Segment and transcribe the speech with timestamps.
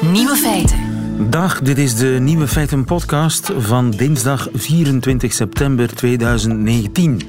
[0.00, 1.30] Nieuwe feiten.
[1.30, 7.22] Dag, dit is de Nieuwe Feiten podcast van dinsdag 24 september 2019.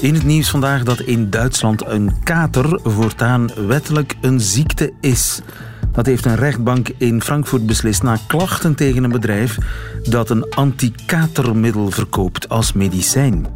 [0.00, 5.40] In het nieuws vandaag dat in Duitsland een kater voortaan wettelijk een ziekte is.
[5.92, 9.58] Dat heeft een rechtbank in Frankfurt beslist na klachten tegen een bedrijf
[10.02, 13.46] dat een antikatermiddel verkoopt als medicijn.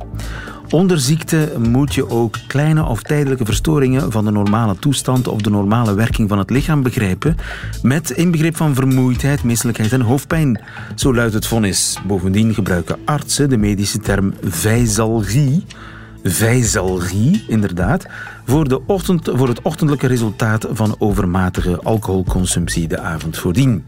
[0.71, 5.51] Onder ziekte moet je ook kleine of tijdelijke verstoringen van de normale toestand of de
[5.51, 7.37] normale werking van het lichaam begrijpen,
[7.83, 10.61] met inbegrip van vermoeidheid, misselijkheid en hoofdpijn.
[10.95, 11.99] Zo luidt het vonnis.
[12.07, 15.65] Bovendien gebruiken artsen de medische term vijzalgie,
[16.23, 18.07] vijzalgie inderdaad,
[18.47, 23.85] voor, de ochtend, voor het ochtendelijke resultaat van overmatige alcoholconsumptie de avond voordien.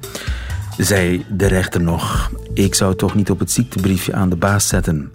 [0.79, 2.31] Zei de rechter nog.
[2.55, 5.13] Ik zou toch niet op het ziektebriefje aan de baas zetten.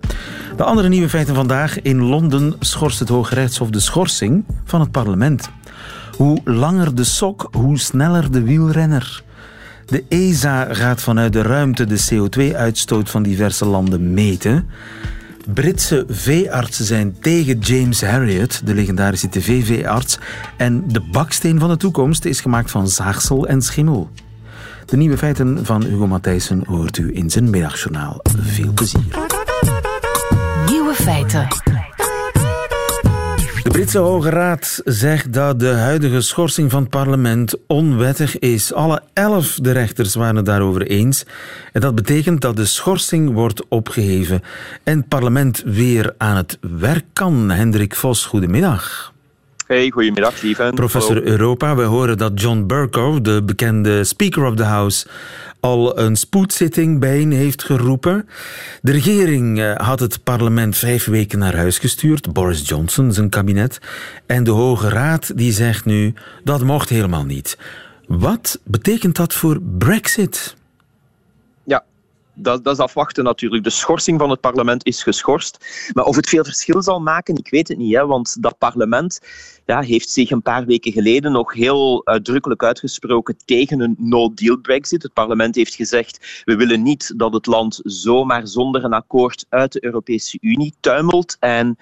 [0.58, 1.82] De andere nieuwe feiten vandaag.
[1.82, 5.50] In Londen schorst het Hoge Rechtshof de schorsing van het parlement.
[6.18, 9.24] Hoe langer de sok, hoe sneller de wielrenner.
[9.86, 14.70] De ESA gaat vanuit de ruimte de CO2-uitstoot van diverse landen meten.
[15.54, 20.18] Britse veeartsen zijn tegen James Harriot, de legendarische tv-veearts.
[20.58, 24.10] En de baksteen van de toekomst is gemaakt van zaagsel en schimmel.
[24.86, 28.20] De nieuwe feiten van Hugo Matthijssen hoort u in zijn middagjournaal.
[28.40, 29.02] Veel plezier.
[30.66, 31.48] Nieuwe feiten.
[33.64, 38.74] De Britse Hoge Raad zegt dat de huidige schorsing van het parlement onwettig is.
[38.74, 41.26] Alle elf de rechters waren het daarover eens.
[41.72, 44.42] En dat betekent dat de schorsing wordt opgeheven
[44.84, 47.50] en het parlement weer aan het werk kan.
[47.50, 49.14] Hendrik Vos, goedemiddag.
[49.66, 50.72] Hey, goedemiddag, lieve.
[50.76, 55.08] Professor Europa, we horen dat John Bercow, de bekende Speaker of the House,
[55.60, 58.28] al een spoedzitting bijeen heeft geroepen.
[58.82, 63.80] De regering eh, had het parlement vijf weken naar huis gestuurd, Boris Johnson, zijn kabinet.
[64.26, 66.14] En de Hoge Raad die zegt nu
[66.44, 67.58] dat mocht helemaal niet.
[68.08, 70.56] Wat betekent dat voor Brexit?
[72.36, 73.64] Dat, dat, is afwachten natuurlijk.
[73.64, 75.66] De schorsing van het parlement is geschorst.
[75.94, 77.96] Maar of het veel verschil zal maken, ik weet het niet.
[77.96, 79.20] Hè, want dat parlement
[79.66, 85.04] ja, heeft zich een paar weken geleden nog heel uitdrukkelijk uitgesproken tegen een no-deal Brexit.
[85.04, 89.72] Het parlement heeft gezegd, we willen niet dat het land zomaar zonder een akkoord uit
[89.72, 91.38] de Europese Unie tuimelt.
[91.40, 91.78] En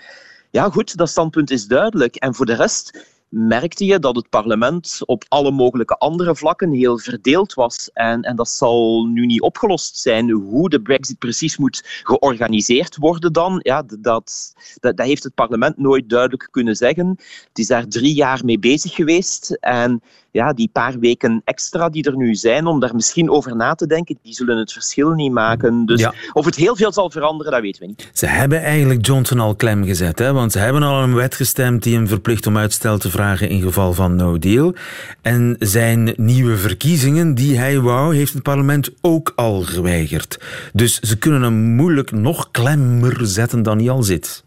[0.52, 2.16] ja, goed, dat standpunt is duidelijk.
[2.16, 6.98] En voor de rest merkte je dat het parlement op alle mogelijke andere vlakken heel
[6.98, 7.90] verdeeld was.
[7.94, 10.30] En, en dat zal nu niet opgelost zijn.
[10.32, 15.78] Hoe de brexit precies moet georganiseerd worden dan, ja, dat, dat, dat heeft het parlement
[15.78, 17.08] nooit duidelijk kunnen zeggen.
[17.48, 19.58] Het is daar drie jaar mee bezig geweest.
[19.60, 20.02] En
[20.32, 23.88] ja, die paar weken extra die er nu zijn, om daar misschien over na te
[23.88, 25.86] denken, die zullen het verschil niet maken.
[25.86, 28.10] Dus of het heel veel zal veranderen, dat weten we niet.
[28.14, 30.34] Ze hebben eigenlijk Johnson al klem gezet, hè?
[30.34, 33.62] want ze hebben al een wet gestemd die hem verplicht om uitstel te vragen in
[33.62, 34.76] geval van no deal.
[35.22, 40.40] En zijn nieuwe verkiezingen die hij wou, heeft het parlement ook al geweigerd.
[40.74, 44.43] Dus ze kunnen hem moeilijk nog klemmer zetten dan hij al zit.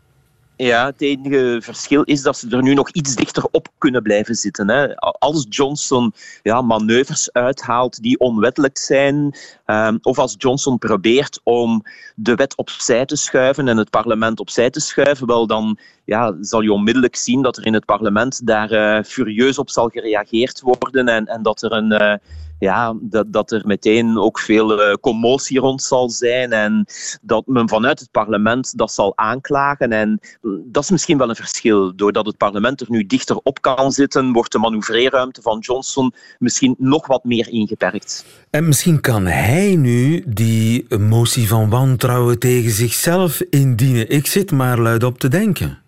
[0.58, 4.34] Ja, het enige verschil is dat ze er nu nog iets dichter op kunnen blijven
[4.34, 4.70] zitten.
[4.70, 4.96] Hè.
[4.96, 6.12] Als Johnson
[6.42, 11.82] ja, manoeuvres uithaalt die onwettelijk zijn, um, of als Johnson probeert om
[12.14, 16.60] de wet opzij te schuiven en het parlement opzij te schuiven, wel dan ja, zal
[16.60, 21.08] je onmiddellijk zien dat er in het parlement daar uh, furieus op zal gereageerd worden
[21.08, 21.92] en, en dat er een...
[21.92, 22.14] Uh,
[22.58, 26.86] ja, dat, dat er meteen ook veel uh, commotie rond zal zijn en
[27.22, 29.92] dat men vanuit het parlement dat zal aanklagen.
[29.92, 30.20] En
[30.64, 31.96] dat is misschien wel een verschil.
[31.96, 36.74] Doordat het parlement er nu dichter op kan zitten, wordt de manoeuvreerruimte van Johnson misschien
[36.78, 38.24] nog wat meer ingeperkt.
[38.50, 44.10] En misschien kan hij nu die motie van wantrouwen tegen zichzelf indienen.
[44.10, 45.84] Ik zit maar luid op te denken.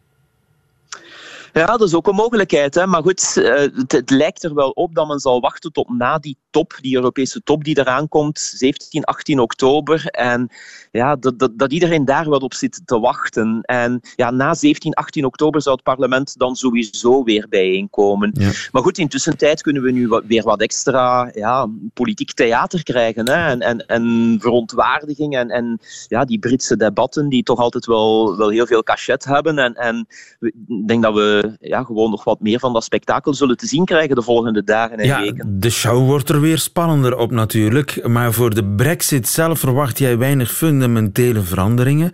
[1.52, 2.74] Ja, dat is ook een mogelijkheid.
[2.74, 2.86] Hè.
[2.86, 6.18] Maar goed, eh, het, het, lijkt er wel op dat men zal wachten tot na
[6.18, 10.06] die top, die Europese top die eraan komt, 17, 18 oktober.
[10.06, 10.50] En
[10.98, 13.60] ja, dat, dat, dat iedereen daar wel op zit te wachten.
[13.62, 18.30] En ja, na 17, 18 oktober zou het parlement dan sowieso weer bijeenkomen.
[18.32, 18.50] Ja.
[18.72, 23.28] Maar goed, intussen tijd kunnen we nu wat, weer wat extra ja, politiek theater krijgen.
[23.28, 23.48] Hè.
[23.48, 28.48] En, en, en verontwaardiging en, en ja, die Britse debatten die toch altijd wel, wel
[28.48, 29.58] heel veel cachet hebben.
[29.58, 30.06] En, en
[30.40, 33.84] ik denk dat we ja, gewoon nog wat meer van dat spektakel zullen te zien
[33.84, 35.60] krijgen de volgende dagen en ja, weken.
[35.60, 38.08] De show wordt er weer spannender op natuurlijk.
[38.08, 40.52] Maar voor de brexit zelf verwacht jij weinig
[40.88, 42.12] fundamentele veranderingen.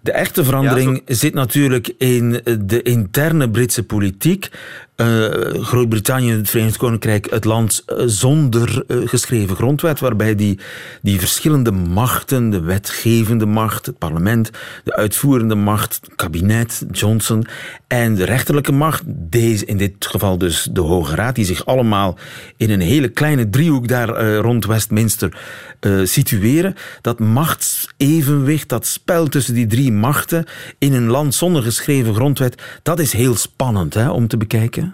[0.00, 1.14] De echte verandering ja, zo...
[1.14, 4.48] zit natuurlijk in de interne Britse politiek.
[5.60, 10.58] Groot-Brittannië, het Verenigd Koninkrijk, het land zonder geschreven grondwet, waarbij die,
[11.02, 14.50] die verschillende machten, de wetgevende macht, het parlement,
[14.84, 17.46] de uitvoerende macht, het kabinet, Johnson,
[17.86, 22.18] en de rechterlijke macht, deze, in dit geval dus de Hoge Raad, die zich allemaal
[22.56, 25.38] in een hele kleine driehoek daar rond Westminster
[26.04, 26.74] situeren.
[27.00, 30.44] Dat machtsevenwicht, dat spel tussen die drie machten
[30.78, 34.89] in een land zonder geschreven grondwet, dat is heel spannend hè, om te bekijken.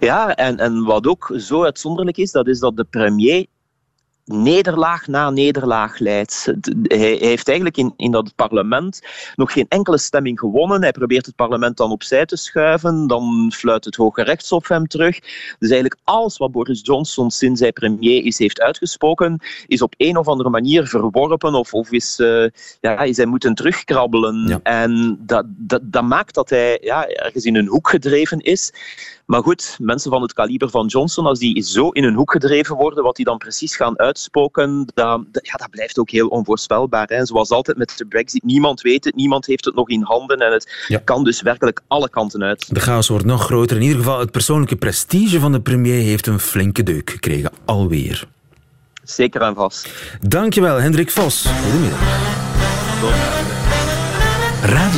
[0.00, 3.46] Ja, en, en wat ook zo uitzonderlijk is, dat is dat de premier
[4.26, 6.52] nederlaag na nederlaag leidt.
[6.82, 9.00] Hij heeft eigenlijk in, in dat parlement
[9.34, 10.82] nog geen enkele stemming gewonnen.
[10.82, 13.06] Hij probeert het parlement dan opzij te schuiven.
[13.06, 15.20] Dan fluit het Hoge Rechtshof hem terug.
[15.58, 20.16] Dus eigenlijk alles wat Boris Johnson sinds hij premier is heeft uitgesproken, is op een
[20.16, 22.48] of andere manier verworpen of, of is, uh,
[22.80, 24.60] ja, is hij moeten terugkrabbelen.
[24.62, 28.72] En dat, dat, dat maakt dat hij ja, ergens in een hoek gedreven is.
[29.26, 32.76] Maar goed, mensen van het kaliber van Johnson, als die zo in een hoek gedreven
[32.76, 37.06] worden, wat die dan precies gaan uitspoken, dat, ja, dat blijft ook heel onvoorspelbaar.
[37.08, 37.26] Hè.
[37.26, 40.52] Zoals altijd met de Brexit, niemand weet het, niemand heeft het nog in handen en
[40.52, 42.74] het kan dus werkelijk alle kanten uit.
[42.74, 43.76] De chaos wordt nog groter.
[43.76, 48.24] In ieder geval, het persoonlijke prestige van de premier heeft een flinke deuk gekregen, alweer.
[49.02, 49.88] Zeker en vast.
[50.20, 51.46] Dankjewel, Hendrik Vos.
[51.46, 52.00] Goedemiddag.
[54.62, 54.95] Radio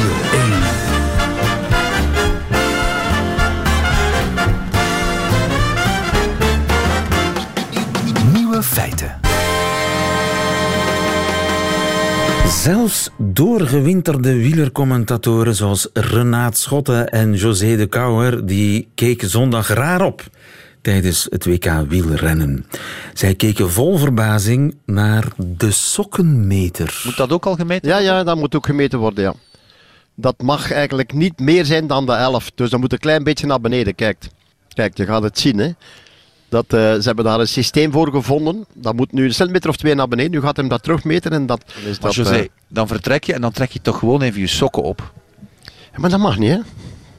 [12.59, 20.23] Zelfs doorgewinterde wielercommentatoren zoals Renaat Schotte en José de Kouwer die keken zondag raar op
[20.83, 22.67] tijdens het WK wielrennen.
[23.15, 27.03] Zij keken vol verbazing naar de sokkenmeter.
[27.05, 28.07] Moet dat ook al gemeten worden?
[28.07, 29.35] Ja, ja, dat moet ook gemeten worden, ja.
[30.15, 32.51] Dat mag eigenlijk niet meer zijn dan de 11.
[32.55, 33.95] Dus dan moet een klein beetje naar beneden.
[33.95, 34.29] Kijk,
[34.75, 35.59] kijk je gaat het zien.
[35.59, 35.71] Hè.
[36.49, 38.67] Dat, uh, ze hebben daar een systeem voor gevonden.
[38.73, 40.31] Dat moet nu een centimeter of twee naar beneden.
[40.31, 41.31] Nu gaat hem dat terugmeten.
[41.31, 43.99] En dat, dan is dat, José, uh, dan vertrek je en dan trek je toch
[43.99, 45.13] gewoon even je sokken op.
[45.65, 46.59] Ja, maar dat mag niet, hè?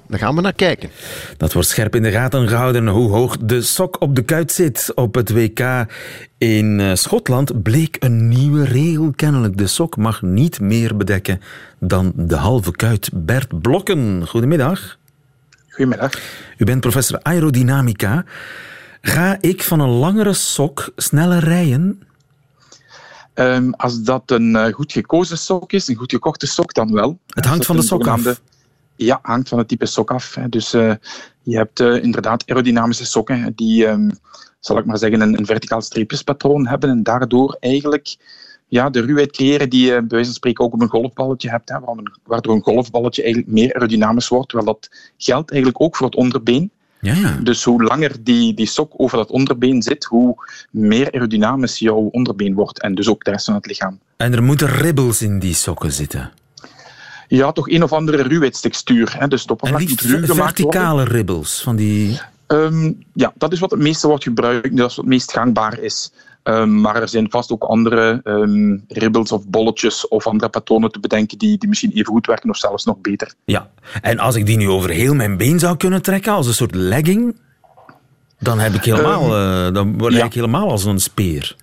[0.09, 0.89] Daar gaan we naar kijken.
[1.37, 4.91] Dat wordt scherp in de gaten gehouden hoe hoog de sok op de kuit zit.
[4.95, 5.85] Op het WK
[6.37, 9.57] in uh, Schotland bleek een nieuwe regel kennelijk.
[9.57, 11.41] De sok mag niet meer bedekken
[11.79, 13.09] dan de halve kuit.
[13.13, 14.97] Bert Blokken, goedemiddag.
[15.69, 16.11] Goedemiddag.
[16.57, 18.25] U bent professor aerodynamica.
[19.01, 22.01] Ga ik van een langere sok sneller rijden?
[23.33, 27.19] Um, als dat een uh, goed gekozen sok is, een goed gekochte sok, dan wel.
[27.27, 28.41] Het hangt van de sok af?
[28.95, 30.37] Ja, hangt van het type sok af.
[30.49, 30.93] Dus uh,
[31.43, 34.11] je hebt uh, inderdaad aerodynamische sokken die, um,
[34.59, 38.17] zal ik maar zeggen, een, een verticaal streepjespatroon hebben en daardoor eigenlijk
[38.67, 41.69] ja, de ruwheid creëren die je bij wijze van spreken ook op een golfballetje hebt,
[41.69, 41.77] hè,
[42.23, 46.71] waardoor een golfballetje eigenlijk meer aerodynamisch wordt, terwijl dat geldt eigenlijk ook voor het onderbeen.
[46.99, 47.37] Ja, ja.
[47.43, 50.35] Dus hoe langer die, die sok over dat onderbeen zit, hoe
[50.71, 52.81] meer aerodynamisch jouw onderbeen wordt.
[52.81, 53.99] En dus ook de rest van het lichaam.
[54.17, 56.31] En er moeten ribbels in die sokken zitten?
[57.27, 59.15] Ja, toch een of andere ruwheidstextuur.
[59.17, 59.27] Hè.
[59.27, 62.19] Dus het en liefst verticale ribbels van die...
[62.47, 64.77] Um, ja, dat is wat het meeste wordt gebruikt.
[64.77, 66.11] Dat is wat het meest gangbaar is.
[66.49, 70.99] Um, maar er zijn vast ook andere um, ribbels of bolletjes of andere patronen te
[70.99, 73.33] bedenken die, die misschien even goed werken of zelfs nog beter.
[73.45, 73.69] Ja,
[74.01, 76.75] en als ik die nu over heel mijn been zou kunnen trekken als een soort
[76.75, 77.39] legging,
[78.39, 80.25] dan heb ik helemaal, um, uh, dan word ja.
[80.25, 81.55] ik helemaal als een speer.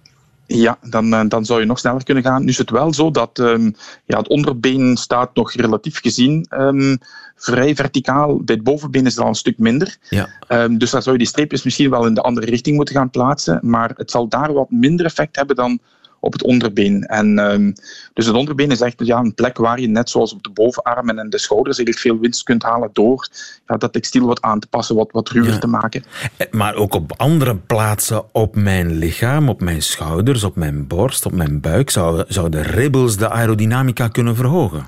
[0.47, 2.43] Ja, dan, eh, dan zou je nog sneller kunnen gaan.
[2.43, 6.99] Nu is het wel zo dat um, ja, het onderbeen staat nog relatief gezien um,
[7.37, 8.37] vrij verticaal.
[8.37, 9.97] Bij het bovenbeen is het al een stuk minder.
[10.09, 10.29] Ja.
[10.49, 13.11] Um, dus dan zou je die streepjes misschien wel in de andere richting moeten gaan
[13.11, 13.59] plaatsen.
[13.63, 15.79] Maar het zal daar wat minder effect hebben dan
[16.21, 17.03] op het onderbeen.
[17.03, 17.75] En, um,
[18.13, 21.19] dus het onderbeen is echt ja, een plek waar je, net zoals op de bovenarmen
[21.19, 23.29] en de schouders, eigenlijk veel winst kunt halen door
[23.67, 25.59] ja, dat textiel wat aan te passen, wat, wat ruwer ja.
[25.59, 26.05] te maken.
[26.37, 31.27] Eh, maar ook op andere plaatsen op mijn lichaam, op mijn schouders, op mijn borst,
[31.27, 34.87] op mijn buik, zouden zou de ribbels de aerodynamica kunnen verhogen?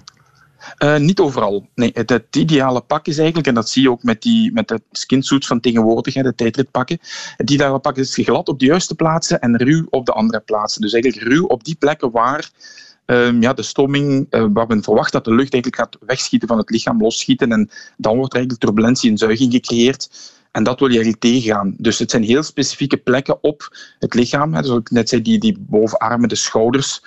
[0.78, 1.68] Uh, niet overal.
[1.74, 4.80] Nee, het, ideale pak is eigenlijk, en dat zie je ook met, die, met de
[4.90, 6.98] skinsuits van tegenwoordig, de tijdritpakken.
[7.36, 10.80] Het ideale pak is glad op de juiste plaatsen en ruw op de andere plaatsen.
[10.80, 12.50] Dus eigenlijk ruw op die plekken waar
[13.06, 16.58] um, ja, de stomming, uh, waar men verwacht dat de lucht eigenlijk gaat wegschieten van
[16.58, 17.52] het lichaam, losschieten.
[17.52, 20.10] En dan wordt eigenlijk turbulentie en zuiging gecreëerd.
[20.58, 21.74] En dat wil je eigenlijk tegengaan.
[21.76, 24.54] Dus het zijn heel specifieke plekken op het lichaam.
[24.54, 24.64] Hè.
[24.64, 27.02] Zoals ik net zei, die, die bovenarmen, de schouders,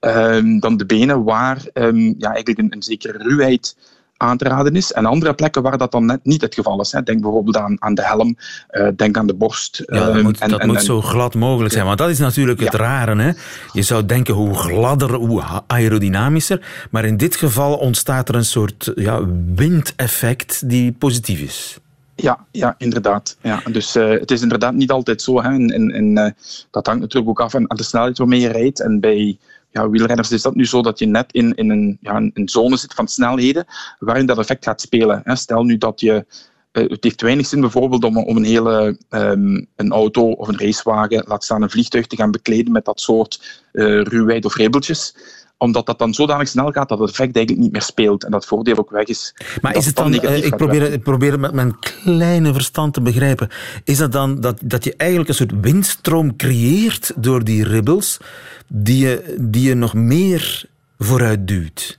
[0.00, 3.76] um, dan de benen, waar um, ja, eigenlijk een, een zekere ruwheid
[4.16, 4.92] aan te raden is.
[4.92, 6.92] En andere plekken waar dat dan net niet het geval is.
[6.92, 7.02] Hè.
[7.02, 8.36] Denk bijvoorbeeld aan, aan de helm,
[8.70, 9.82] uh, denk aan de borst.
[9.86, 11.86] Ja, dat moet, en, dat en, moet en, zo glad mogelijk zijn.
[11.86, 13.22] Want dat is natuurlijk het rare.
[13.22, 13.32] Hè.
[13.72, 16.66] Je zou denken hoe gladder, hoe aerodynamischer.
[16.90, 19.20] Maar in dit geval ontstaat er een soort ja,
[19.54, 21.78] windeffect die positief is.
[22.16, 23.36] Ja, ja inderdaad.
[23.42, 23.62] Ja.
[23.72, 25.42] Dus uh, het is inderdaad niet altijd zo.
[25.42, 25.48] Hè.
[25.48, 26.30] En, en, uh,
[26.70, 28.80] dat hangt natuurlijk ook af aan de snelheid waarmee je rijdt.
[28.80, 29.38] En bij
[29.70, 32.76] ja, wielrenners is dat nu zo dat je net in, in een, ja, een zone
[32.76, 33.64] zit van snelheden
[33.98, 35.20] waarin dat effect gaat spelen.
[35.24, 35.36] Hè.
[35.36, 36.26] Stel nu dat je
[36.72, 40.58] uh, het heeft weinig zin bijvoorbeeld om, om een hele um, een auto of een
[40.58, 45.14] racewagen, laat staan een vliegtuig, te gaan bekleden met dat soort uh, ruwheid of rebeltjes
[45.58, 48.46] omdat dat dan zodanig snel gaat dat het effect eigenlijk niet meer speelt en dat
[48.46, 49.34] voordeel ook weg is.
[49.60, 53.48] Maar is het dan, uh, ik probeer, ik probeer met mijn kleine verstand te begrijpen,
[53.84, 58.18] is dat dan dat, dat je eigenlijk een soort windstroom creëert door die ribbels
[58.66, 60.64] die je, die je nog meer
[60.98, 61.98] vooruit duwt?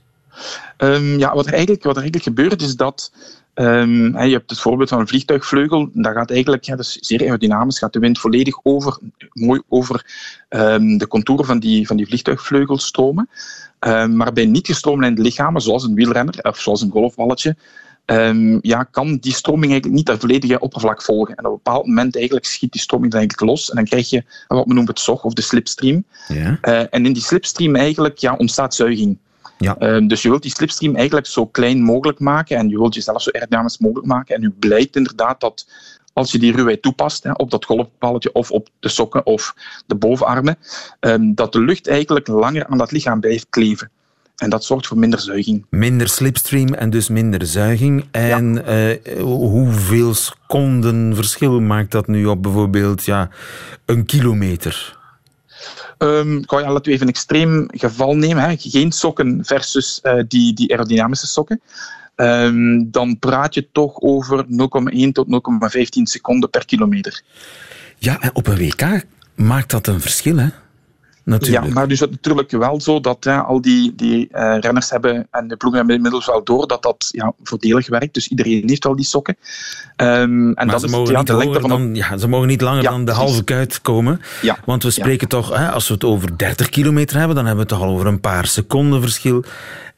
[0.78, 3.12] Um, ja, wat er, eigenlijk, wat er eigenlijk gebeurt is dat
[3.60, 5.90] Um, je hebt het voorbeeld van een vliegtuigvleugel.
[5.92, 8.98] Dat gaat eigenlijk, ja, dat is zeer aerodynamisch, gaat de wind volledig over,
[9.32, 10.06] mooi over
[10.48, 13.28] um, de contouren van die, van die vliegtuigvleugel stromen.
[13.80, 17.56] Um, maar bij niet gestroomlijnde lichamen, zoals een wielrenner of zoals een golfballetje,
[18.60, 21.34] ja, kan die stroming eigenlijk niet dat volledige oppervlak volgen.
[21.34, 24.10] En op een bepaald moment eigenlijk schiet die stroming dan eigenlijk los en dan krijg
[24.10, 26.04] je wat men noemt het SOG of de slipstream.
[26.28, 26.58] Ja.
[26.62, 29.18] Uh, en in die slipstream eigenlijk ja, ontstaat zuiging.
[29.58, 29.76] Ja.
[29.78, 33.22] Uh, dus je wilt die slipstream eigenlijk zo klein mogelijk maken en je wilt jezelf
[33.22, 34.34] zo aerodynamisch mogelijk maken.
[34.34, 35.66] En nu blijkt inderdaad dat
[36.12, 39.54] als je die ruwheid toepast hè, op dat golfballetje of op de sokken of
[39.86, 40.58] de bovenarmen,
[41.00, 43.90] um, dat de lucht eigenlijk langer aan dat lichaam blijft kleven.
[44.36, 45.66] En dat zorgt voor minder zuiging.
[45.70, 48.04] Minder slipstream en dus minder zuiging.
[48.10, 48.90] En ja.
[48.90, 53.30] uh, hoeveel seconden verschil maakt dat nu op bijvoorbeeld ja,
[53.84, 54.97] een kilometer?
[55.98, 58.42] Um, laten we even een extreem geval nemen.
[58.42, 58.54] Hè.
[58.58, 61.60] Geen sokken versus uh, die, die aerodynamische sokken.
[62.16, 65.26] Um, dan praat je toch over 0,1 tot
[65.76, 67.22] 0,15 seconden per kilometer.
[67.98, 69.02] Ja, en op een WK
[69.34, 70.48] maakt dat een verschil, hè?
[71.28, 71.66] Natuurlijk.
[71.66, 74.90] Ja, maar dus het is natuurlijk wel zo dat ja, al die, die uh, renners
[74.90, 78.14] hebben en de ploegen hebben inmiddels wel door dat dat ja, voordelig werkt.
[78.14, 79.36] Dus iedereen heeft wel die sokken.
[79.96, 81.22] Um, en maar dat ze, is mogen ja,
[81.68, 83.22] dan, ja, ze mogen niet langer Ja, dan de precies.
[83.22, 84.20] halve kuit komen.
[84.42, 84.58] Ja.
[84.64, 87.70] Want we spreken toch, hè, als we het over 30 kilometer hebben, dan hebben we
[87.70, 89.44] het toch al over een paar seconden verschil.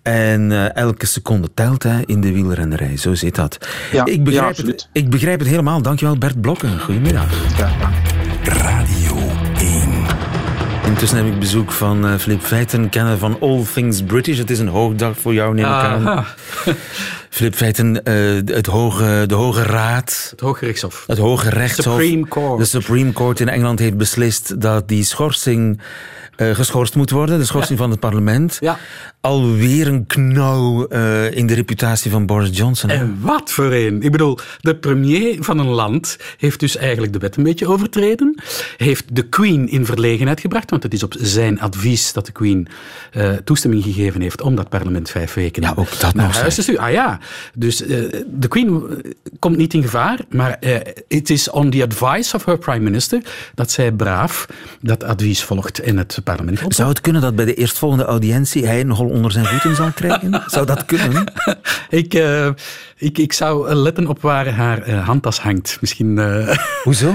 [0.03, 2.97] En eh, elke seconde telt hè, in de wielrennerij.
[2.97, 3.59] Zo zit dat.
[3.93, 5.83] Ja, ik, ja, begrijp het, ik begrijp het helemaal.
[5.83, 6.81] Dankjewel Bert Blokken.
[6.81, 7.29] Goedemiddag.
[8.43, 9.00] Radio 1.
[10.91, 14.39] Intussen heb ik bezoek van eh, Flip Feiten, kenner van All Things British.
[14.39, 16.07] Het is een hoogdag voor jou, neem ik aan.
[16.09, 16.25] Aha.
[17.29, 18.15] Flip Feiten, eh,
[18.55, 21.05] het hoge, de Hoge Raad, Het Hooggerechtshof.
[21.07, 22.59] het Hoge Rechtshof, Supreme Court.
[22.59, 25.81] de Supreme Court in Engeland heeft beslist dat die schorsing
[26.41, 28.57] eh, geschorst moet worden, de schorsing van het parlement.
[28.61, 28.79] Ja.
[29.21, 32.91] Alweer een knauw eh, in de reputatie van Boris Johnson.
[32.91, 32.97] hè?
[32.97, 34.03] En wat voor een.
[34.03, 38.43] Ik bedoel, de premier van een land heeft dus eigenlijk de wet een beetje overtreden.
[38.77, 42.69] Heeft de Queen in verlegenheid gebracht, want het is op zijn advies dat de Queen
[43.13, 46.55] eh, toestemming gegeven heeft om dat parlement vijf weken Ja, ook dat naar nog, huis
[46.55, 46.83] te sturen.
[46.83, 47.19] Ah ja,
[47.55, 47.77] dus
[48.27, 49.03] de Queen
[49.39, 50.57] komt niet in gevaar, maar
[51.09, 53.23] het is on the advice of her prime minister
[53.55, 54.47] dat zij braaf
[54.81, 56.29] dat advies volgt en het parlement
[56.69, 60.43] Zou het kunnen dat bij de eerstvolgende audiëntie hij nogal onder zijn voeten zal krijgen?
[60.47, 61.33] Zou dat kunnen?
[61.89, 62.49] Ik, eh,
[62.97, 65.79] ik, ik zou letten op waar haar eh, handtas hangt.
[65.81, 66.19] Misschien.
[66.19, 67.15] eh, Hoezo?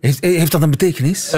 [0.00, 1.34] Heeft, heeft dat een betekenis?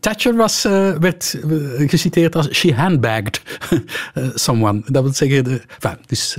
[0.00, 0.62] Thatcher was,
[1.00, 1.38] werd
[1.76, 3.42] geciteerd als she handbagged
[4.34, 4.82] someone.
[4.86, 6.38] Dat wil zeggen, de, enfin, dus,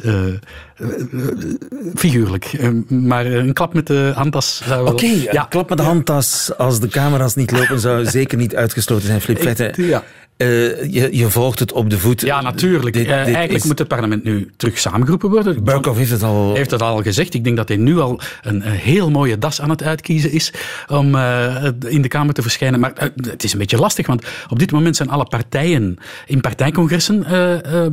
[1.95, 2.45] figuurlijk.
[2.45, 4.93] Eh, maar een klap met de handtas zou wel...
[4.93, 5.43] Oké, ja.
[5.43, 9.21] klap met de handtas als de camera's niet lopen zou zeker niet uitgesloten zijn.
[9.21, 10.03] Flip Feiten, ja.
[10.37, 10.47] Eh,
[10.93, 12.21] je, je volgt het op de voet.
[12.21, 12.95] Ja, natuurlijk.
[12.95, 15.63] Dit- Eh, eigenlijk is- moet het parlement nu terug samengeroepen worden.
[15.63, 16.55] Burkhoff heeft het al...
[16.55, 17.33] heeft het al gezegd.
[17.33, 20.53] Ik denk dat hij nu al een, een heel mooie das aan het uitkiezen is
[20.87, 22.79] om eh, in de Kamer te verschijnen.
[22.79, 27.19] Maar het is een beetje lastig, want op dit moment zijn alle partijen in partijcongressen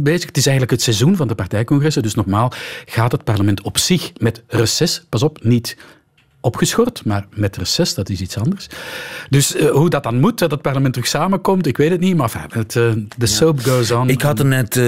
[0.03, 0.27] bezig.
[0.27, 2.03] Het is eigenlijk het seizoen van de partijcongressen.
[2.03, 2.53] Dus normaal
[2.85, 5.77] gaat het parlement op zich met reces, pas op, niet
[6.41, 8.67] opgeschort, maar met reces, dat is iets anders.
[9.29, 12.17] Dus eh, hoe dat dan moet, dat het parlement terug samenkomt, ik weet het niet,
[12.17, 14.09] maar het, eh, de soap goes on.
[14.09, 14.85] Ik had er net eh,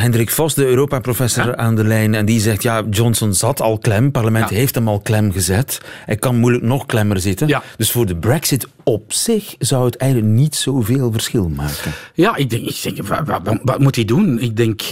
[0.00, 2.14] Hendrik Vos, de Europa-professor, aan de lijn.
[2.14, 4.02] En die zegt, ja, Johnson zat al klem.
[4.02, 4.56] Het parlement Ja.
[4.56, 5.80] heeft hem al klem gezet.
[6.04, 7.48] Hij kan moeilijk nog klemmer zitten.
[7.48, 7.62] Ja.
[7.76, 11.92] Dus voor de brexit op zich zou het eigenlijk niet zoveel verschil maken.
[12.14, 14.38] Ja, ik denk, ik denk wat, wat- wat moet hij doen?
[14.40, 14.82] Ik denk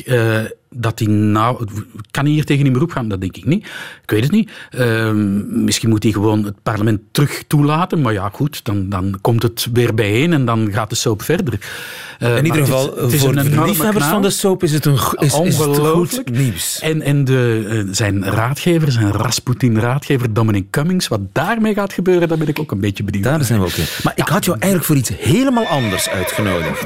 [0.73, 1.67] dat hij nou...
[2.11, 3.09] Kan hij hier tegen in beroep gaan?
[3.09, 3.64] Dat denk ik niet.
[4.02, 4.50] Ik weet het niet.
[4.71, 8.00] Ehm, misschien moet hij gewoon het parlement terug toelaten.
[8.00, 11.59] Maar ja, goed, dan, dan komt het weer bijeen en dan gaat de soap verder.
[12.19, 14.73] Eh, In ieder het is- geval, het is voor de liefhebbers van de soap is
[14.73, 16.31] het, een, is, is het goed Ongelooflijk.
[16.31, 16.79] nieuws.
[16.81, 22.38] En, en de, eh, zijn raadgever, zijn Rasputin-raadgever Dominic Cummings, wat daarmee gaat gebeuren, daar
[22.38, 23.85] ben ik ook een beetje benieuwd Daar zijn we ook in.
[24.02, 26.85] Maar ik had jou eigenlijk voor iets helemaal anders uitgenodigd.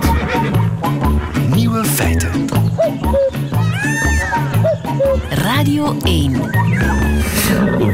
[1.55, 2.31] Nieuwe feiten.
[5.31, 6.33] Radio 1.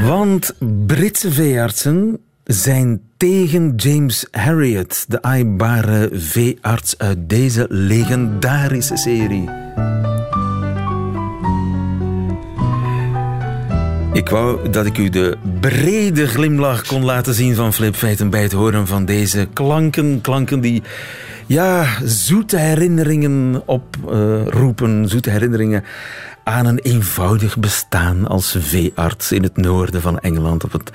[0.06, 0.54] Want
[0.86, 9.48] Britse veeartsen zijn tegen James Harriet, de aaibare veearts uit deze legendarische serie.
[14.12, 18.42] Ik wou dat ik u de brede glimlach kon laten zien van Flip Feiten bij
[18.42, 20.20] het horen van deze klanken.
[20.20, 20.82] Klanken die
[21.46, 25.08] ja, zoete herinneringen oproepen.
[25.08, 25.84] zoete herinneringen
[26.44, 30.64] aan een eenvoudig bestaan als veearts in het noorden van Engeland.
[30.64, 30.90] Op het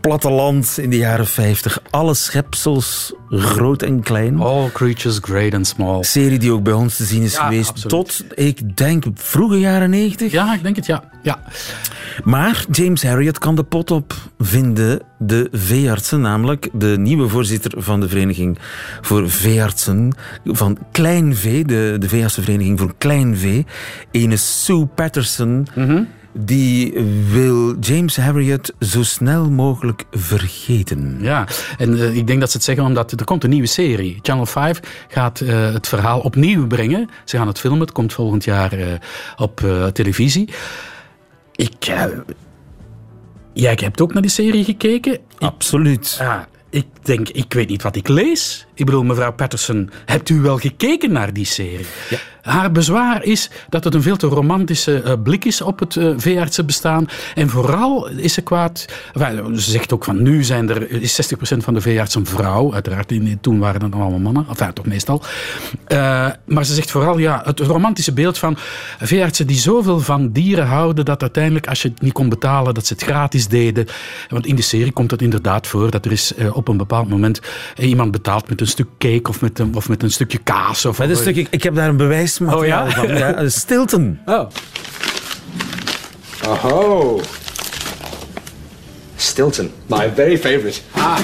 [0.00, 1.80] platteland in de jaren 50.
[1.90, 4.40] Alle schepsels, groot en klein.
[4.40, 6.02] All creatures great and small.
[6.02, 7.88] Serie die ook bij ons te zien is Ja, geweest absoluut.
[7.90, 10.32] tot, ik denk, vroege jaren 90.
[10.32, 11.04] Ja, ik denk het, ja.
[11.22, 11.38] ja.
[12.24, 18.00] Maar James Harriet kan de pot op vinden, de veeartsen, namelijk de nieuwe voorzitter van
[18.00, 18.58] de Vereniging
[19.00, 20.12] voor Veeartsen
[20.44, 23.66] van Klein Vee, de, de Veeartsenvereniging voor Klein Vee,
[24.10, 25.66] ene Sue Patterson,
[26.32, 26.92] die
[27.30, 31.18] wil James Harriet zo snel mogelijk vergeten.
[31.20, 31.46] Ja,
[31.78, 34.18] en eh, ik denk dat ze het zeggen omdat er komt een nieuwe serie.
[34.22, 37.08] Channel 5 gaat eh, het verhaal opnieuw brengen.
[37.24, 38.86] Ze gaan het filmen, het komt volgend jaar eh,
[39.36, 40.48] op televisie.
[41.54, 41.84] Ik...
[43.52, 45.18] jij hebt ook naar die serie gekeken.
[45.38, 46.16] Absoluut.
[46.18, 48.66] Ja, ik denk, ik weet niet wat ik lees.
[48.78, 51.86] Ik bedoel, mevrouw Patterson, hebt u wel gekeken naar die serie?
[52.42, 56.12] Haar bezwaar is dat het een veel te romantische eh, blik is op het eh
[56.16, 57.06] veeartsenbestaan.
[57.34, 58.84] En vooral is ze kwaad...
[59.12, 62.74] enfin, ze zegt ook van, nu zijn er, is 60% van de veeartsen vrouw.
[62.74, 64.46] Uiteraard, in, toen waren het allemaal mannen.
[64.48, 65.22] Enfin, toch meestal.
[65.86, 68.56] Eh, maar ze zegt vooral, ja, het romantische beeld van
[69.00, 72.86] veeartsen die zoveel van dieren houden, dat uiteindelijk, als je het niet kon betalen, dat
[72.86, 73.86] ze het gratis deden.
[74.28, 77.08] Want in de serie komt het inderdaad voor dat er is eh, op een bepaald
[77.08, 77.40] moment
[77.76, 80.84] eh, iemand betaalt met een stuk cake of met een, of met een stukje kaas.
[80.84, 82.96] Of, Maar dat stuk, ik, ik heb daar een bewijsmateriaal Oh ja?
[82.96, 83.16] van.
[83.16, 84.18] Ja, Stilton.
[84.26, 84.48] Oh.
[86.64, 87.22] Oh.
[89.16, 90.80] Stilton, my very favourite.
[90.94, 91.18] Ah.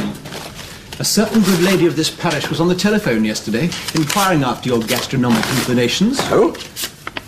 [1.00, 4.84] A certain good lady of this parish was on the telephone yesterday, inquiring after your
[4.86, 6.18] gastronomic inclinations.
[6.30, 6.54] Oh?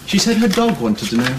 [0.07, 1.35] She said her dog wanted to know.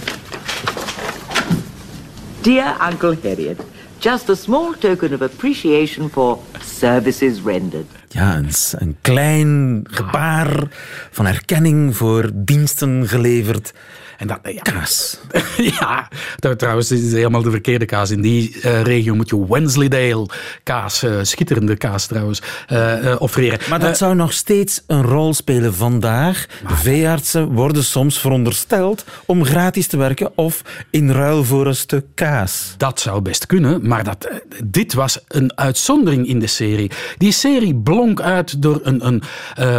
[2.41, 3.59] Dear Uncle Harriet,
[3.99, 7.87] just a small token of appreciation for services rendered.
[8.09, 10.67] Ja, een, een klein gebaar
[11.11, 13.73] van erkenning voor diensten geleverd.
[14.17, 15.19] En dat, ja, Kaas.
[15.57, 16.07] ja,
[16.39, 18.11] tr- trouwens, is helemaal de verkeerde kaas.
[18.11, 20.25] In die eh, regio moet je Wensleydale
[20.63, 23.59] kaas, eh, schitterende kaas trouwens, eh, eh, offereren.
[23.69, 26.45] Maar dat zou nog steeds een rol spelen vandaag.
[26.65, 32.73] Veeartsen worden soms verondersteld om gratis te werken of in ruil voor een stuk kaas.
[32.77, 34.27] Dat zou best kunnen, maar dat,
[34.65, 36.91] dit was een uitzondering in de serie.
[37.17, 39.23] Die serie blonk uit door een, een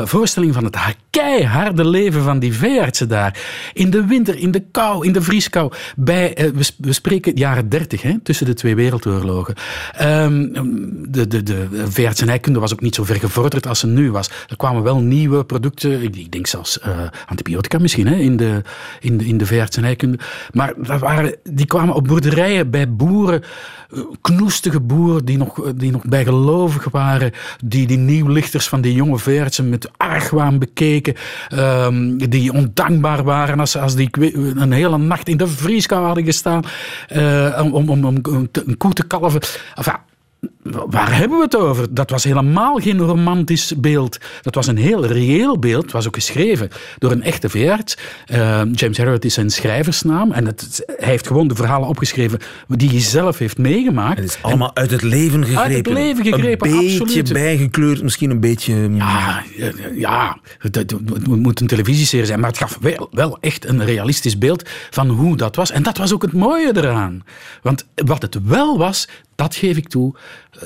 [0.08, 3.38] voorstelling van het ha- keiharde leven van die veeartsen daar.
[3.72, 5.72] In de winter, in de kou, in de vrieskou.
[5.96, 9.54] Bij, eh, we, we spreken jaren dertig, tussen de twee wereldoorlogen.
[9.92, 10.46] Ehm,
[11.08, 14.30] de, de, de veeartsenijkunde was ook niet zo ver gevorderd als ze nu was.
[14.48, 18.62] Er kwamen wel nieuwe producten, ik, denk zelfs eh, antibiotica misschien, hè, in de,
[19.00, 20.18] in de, in de veeartsenijkunde.
[20.52, 23.42] Maar dat waren, die kwamen op boerderijen bij boeren,
[24.20, 27.32] knoestige boeren die nog, die nog bijgelovig waren,
[27.64, 31.14] die die nieuwlichters van die jonge veeartsen met argwaan bekeken,
[31.48, 34.08] ehm, die ondankbaar waren als, als die
[34.60, 36.62] een hele nacht in de vrieskou hadden gestaan
[37.08, 38.20] eh, om, om, om,
[38.52, 39.40] een koe te kalven.
[39.74, 39.96] Enfin,
[40.86, 41.94] Waar hebben we het over?
[41.94, 44.18] Dat was helemaal geen romantisch beeld.
[44.42, 45.82] Dat was een heel reëel beeld.
[45.82, 47.96] Het was ook geschreven door een echte veearts.
[48.26, 50.32] Eh, James Harriot is zijn schrijversnaam.
[50.32, 54.18] En het, hij heeft gewoon de verhalen opgeschreven die hij zelf heeft meegemaakt.
[54.18, 55.62] Het is allemaal uit het leven gegrepen.
[55.62, 57.32] Uit het leven gegrepen, Een beetje absoluut.
[57.32, 58.74] bijgekleurd, misschien een beetje...
[58.90, 63.84] Ja, ja, ja, het moet een televisieserie zijn, maar het gaf wel, wel echt een
[63.84, 65.70] realistisch beeld van hoe dat was.
[65.70, 67.24] En dat was ook het mooie eraan.
[67.62, 70.14] Want wat het wel was, dat geef ik toe,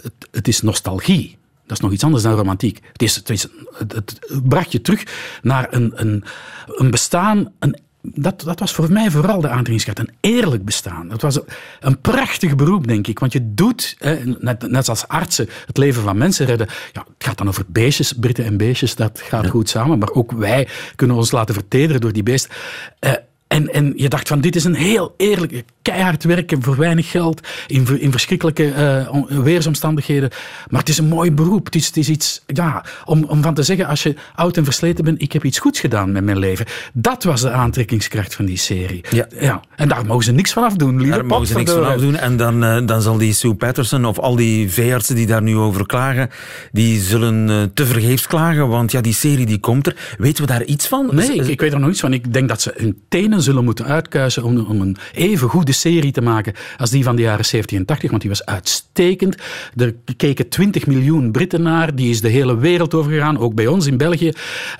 [0.02, 1.38] het, het is nostalgie.
[1.66, 2.80] Dat is nog iets anders dan romantiek.
[2.92, 3.46] Het, is, het, is,
[3.78, 5.04] het, het bracht je terug
[5.42, 6.24] naar een, een,
[6.66, 9.98] een bestaan, een dat, dat was voor mij vooral de aantrekkingskracht.
[9.98, 11.10] Een eerlijk bestaan.
[11.10, 11.38] Het was
[11.80, 13.18] een, prachtig beroep, denk ik.
[13.18, 16.66] Want je doet, hè, net, net als artsen, het leven van mensen redden.
[16.92, 19.98] Ja, het gaat dan over beestjes, Britten en beestjes, dat gaat goed samen.
[19.98, 22.50] Maar ook wij kunnen ons laten vertederen door die beesten.
[22.98, 23.12] Eh,
[23.46, 25.64] en, en je dacht van, dit is een heel eerlijk...
[25.82, 30.30] keihard werken voor weinig geld, in, in verschrikkelijke eh, weersomstandigheden.
[30.68, 31.64] Maar het is een mooi beroep.
[31.64, 34.64] Het is, het is iets, ja, om, om van te zeggen, als je oud en
[34.64, 36.66] versleten bent, ik heb iets goeds gedaan met mijn leven.
[36.92, 39.04] Dat was de aantrekkingskracht van die serie.
[39.40, 39.60] Ja.
[39.76, 42.16] En daar mogen ze niks van afdoen, lieve Daar mogen ze niks van afdoen.
[42.16, 45.56] En dan, eh, dan zal die Sue Patterson of al die veeartsen die daar nu
[45.56, 46.30] over klagen,
[46.72, 49.96] die zullen eh, te vergeefs klagen, want ja, die serie die komt er.
[50.18, 51.08] Weten we daar iets van?
[51.12, 52.12] Nee, ik, ik weet er nog iets van.
[52.12, 56.12] Ik denk dat ze hun tenen zullen moeten uitkuisen om, om een even goede serie
[56.12, 59.36] te maken als die van de jaren 70 en 80, want die was uitstekend.
[59.76, 63.86] Er keken 20 miljoen Britten naar, die is de hele wereld overgegaan, ook bij ons
[63.86, 64.32] in België.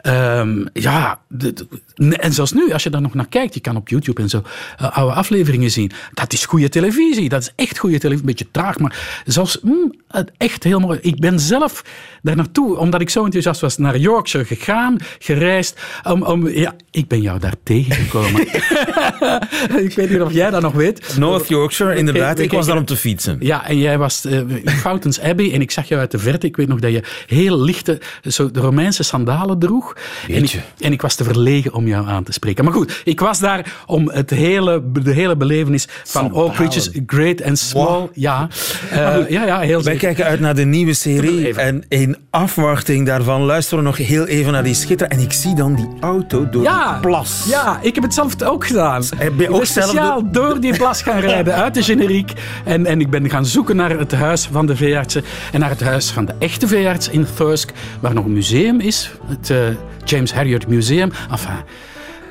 [0.03, 3.77] Ehm, ja, de- de- en zelfs nu, als je daar nog naar kijkt, je kan
[3.77, 4.43] op YouTube en zo
[4.79, 5.91] eh, oude afleveringen zien.
[6.15, 8.21] Dat is goede televisie, dat is echt goede televisie.
[8.29, 9.93] Een beetje traag, maar zelfs mm,
[10.37, 10.99] echt heel mooi.
[11.03, 11.85] Ik ben zelf
[12.23, 15.81] daar naartoe, omdat ik zo enthousiast was, naar Yorkshire gegaan, gereisd.
[16.03, 18.41] Om, om, ja, ik ben jou daar tegengekomen.
[19.87, 20.82] ik weet niet of jij dat nog weet.
[21.19, 22.35] North Yorkshire, inderdaad.
[22.35, 23.37] Kijk, Ik was kijk, daar om te fietsen.
[23.41, 26.47] Ja, en jij was eh, in Fountains Abbey en ik zag jou uit de verte.
[26.47, 29.97] Ik weet nog dat je heel lichte, zo de Romeinse sandalen droeg.
[30.29, 32.65] En ik, en ik was te verlegen om jou aan te spreken.
[32.65, 37.43] Maar goed, ik was daar om het hele, de hele belevenis van All Creatures Great
[37.43, 38.09] and Small.
[38.15, 38.49] Ja,
[38.91, 39.99] eh, ja, ja, heel Wij zeker.
[39.99, 44.53] kijken uit naar de nieuwe serie en in afwachting daarvan luisteren we nog heel even
[44.53, 47.45] naar die schitter en ik zie dan die auto door Ja, die plas.
[47.49, 49.03] ja, ik heb het zelf ook gedaan.
[49.03, 52.33] Heb je Ik ben ook zelf door die plas gaan rijden uit de generiek.
[52.65, 55.25] En, en ik ben gaan zoeken naar het huis van de veeartsen.
[55.53, 57.73] En naar het huis van de echte veearts in Thirsk.
[58.01, 59.11] Waar nog een museum is.
[59.27, 59.59] Het eh,
[60.05, 61.11] James Harriot Museum.
[61.31, 61.51] Enfin,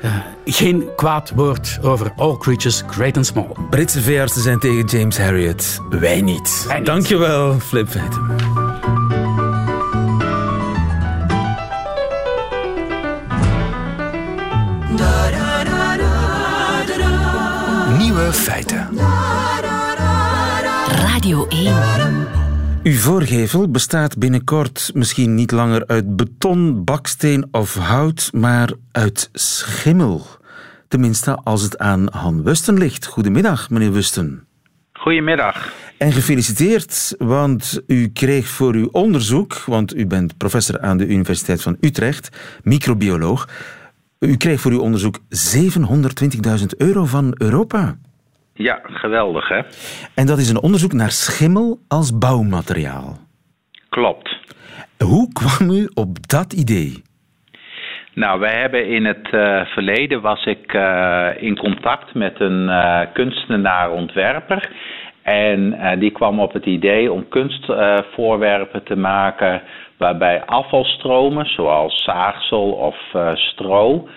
[0.02, 0.10] eh,
[0.44, 3.48] geen kwaad woord over all creatures, great and small.
[3.70, 5.78] Britse veeartsen zijn tegen James Harriot.
[5.90, 6.64] Wij niet.
[6.66, 6.86] Wij niet.
[6.86, 7.88] Dankjewel, Flip.
[18.32, 18.88] Nieuwe feiten.
[20.88, 21.74] Radio 1.
[22.82, 30.26] Uw voorgevel bestaat binnenkort misschien niet langer uit beton, baksteen of hout, maar uit schimmel.
[30.88, 33.06] Tenminste, als het aan Han Wusten ligt.
[33.06, 34.46] Goedemiddag, meneer Wusten.
[34.92, 35.72] Goedemiddag.
[35.98, 41.62] En gefeliciteerd, want u kreeg voor uw onderzoek, want u bent professor aan de Universiteit
[41.62, 43.48] van Utrecht, microbioloog,
[44.18, 45.18] u kreeg voor uw onderzoek
[46.58, 47.96] 720.000 euro van Europa.
[48.54, 49.60] Ja, geweldig hè?
[50.14, 53.18] En dat is een onderzoek naar schimmel als bouwmateriaal.
[53.88, 54.36] Klopt.
[54.98, 57.02] Hoe kwam u op dat idee?
[58.14, 63.00] Nou, wij hebben in het eh, verleden was ik eh, in contact met een eh,
[63.12, 64.70] kunstenaar-ontwerper.
[65.22, 69.62] En die kwam op het idee om kunstvoorwerpen te maken
[69.96, 72.96] waarbij afvalstromen, zoals zaagsel of
[73.34, 74.08] stro,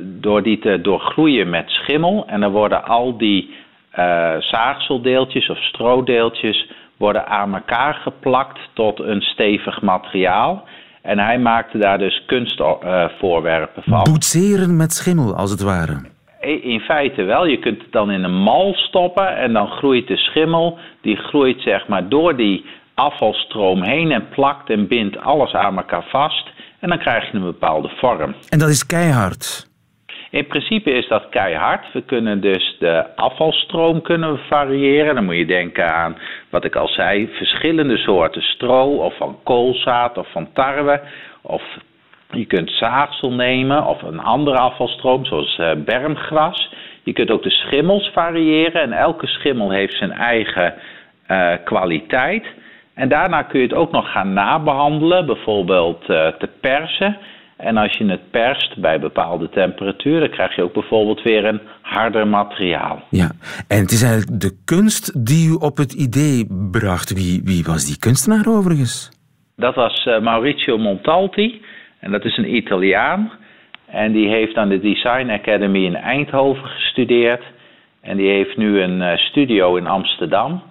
[0.00, 2.24] door die te doorgloeien met schimmel.
[2.26, 3.54] En dan worden al die
[3.90, 10.64] eh, zaagseldeeltjes of strodeeltjes worden aan elkaar geplakt tot een stevig materiaal.
[11.02, 14.02] En hij maakte daar dus kunstvoorwerpen van.
[14.02, 16.00] Boetseren met schimmel, als het ware.
[16.40, 17.46] In feite wel.
[17.46, 20.78] Je kunt het dan in een mal stoppen en dan groeit de schimmel.
[21.00, 22.64] Die groeit zeg maar door die
[22.94, 26.50] afvalstroom heen en plakt en bindt alles aan elkaar vast.
[26.80, 28.34] En dan krijg je een bepaalde vorm.
[28.48, 29.68] En dat is keihard.
[30.30, 31.92] In principe is dat keihard.
[31.92, 35.14] We kunnen dus de afvalstroom kunnen variëren.
[35.14, 36.16] Dan moet je denken aan,
[36.50, 41.00] wat ik al zei, verschillende soorten stro of van koolzaad of van tarwe.
[41.42, 41.62] Of
[42.30, 46.74] je kunt zaagsel nemen of een andere afvalstroom zoals eh, bermgras.
[47.02, 50.74] Je kunt ook de schimmels variëren en elke schimmel heeft zijn eigen
[51.26, 52.44] eh, kwaliteit.
[52.96, 57.18] En daarna kun je het ook nog gaan nabehandelen, bijvoorbeeld eh, te persen.
[57.56, 61.60] En als je het perst bij bepaalde temperatuur, dan krijg je ook bijvoorbeeld weer een
[61.80, 63.02] harder materiaal.
[63.10, 63.30] Ja,
[63.68, 67.12] en het is eigenlijk de kunst die u op het idee bracht.
[67.12, 69.10] Wie, wie was die kunstenaar overigens?
[69.56, 71.62] Dat was eh, Maurizio Montalti,
[72.00, 73.30] en dat is een Italiaan.
[73.86, 77.42] En die heeft aan de Design Academy in Eindhoven gestudeerd.
[78.00, 80.62] En die heeft nu een eh, studio in Amsterdam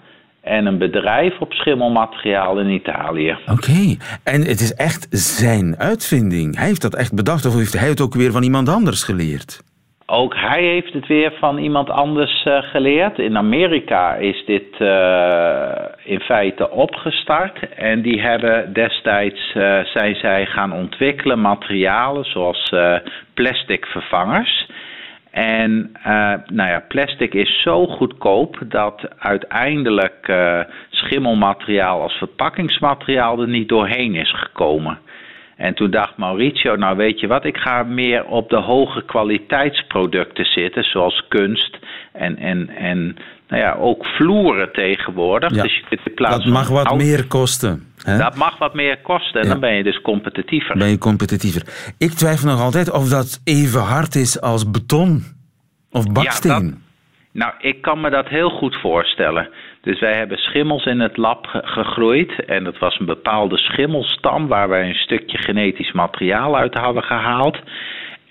[0.45, 3.37] en een bedrijf op schimmelmateriaal in Italië.
[3.51, 6.57] Oké, en het is echt zijn uitvinding.
[6.57, 9.63] Hij heeft dat echt bedacht, of heeft hij het ook weer van iemand anders geleerd?
[10.07, 13.19] Ook hij heeft het weer van iemand anders eh, geleerd.
[13.19, 15.71] In Amerika is dit eh,
[16.03, 17.69] in feite opgestart.
[17.75, 22.73] En die hebben destijds eh, zijn zij gaan ontwikkelen materialen zoals
[23.33, 24.69] plastic vervangers.
[25.35, 33.47] En eh, nou ja, plastic is zo goedkoop dat uiteindelijk eh, schimmelmateriaal als verpakkingsmateriaal er
[33.47, 34.99] niet doorheen is gekomen.
[35.57, 40.45] En toen dacht Mauricio, nou weet je wat, ik ga meer op de hoge kwaliteitsproducten
[40.45, 41.79] zitten, zoals kunst
[42.11, 43.15] en, en, en
[43.47, 45.55] nou ja, ook vloeren tegenwoordig.
[45.55, 47.83] Ja, dus je kunt in plaats Dat mag wat meer kosten.
[48.03, 48.17] Hè?
[48.17, 49.51] Dat mag wat meer kosten en Ja.
[49.51, 50.77] dan ben je dus competitiever.
[50.77, 51.61] Ben je competitiever.
[51.97, 55.23] Ik twijfel nog altijd of dat even hard is als beton
[55.91, 56.51] of baksteen.
[56.51, 56.79] Ja, dat-
[57.31, 59.49] nou, ik kan me dat heel goed voorstellen.
[59.81, 62.45] Dus wij hebben schimmels in het lab ge- gegroeid.
[62.45, 67.57] En dat was een bepaalde schimmelstam waar wij een stukje genetisch materiaal uit hadden gehaald.